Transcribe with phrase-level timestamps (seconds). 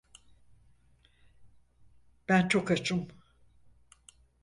[2.29, 3.07] Ben çok açım.